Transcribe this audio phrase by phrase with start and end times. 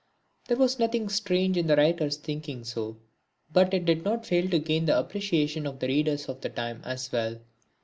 [0.47, 2.97] There was nothing strange in the writer's thinking so;
[3.53, 6.81] but it did not fail to gain the appreciation of the readers of the time
[6.83, 7.37] as well.